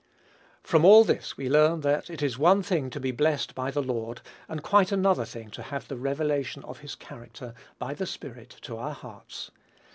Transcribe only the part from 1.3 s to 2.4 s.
we learn that it is